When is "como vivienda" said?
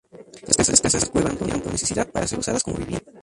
2.63-3.11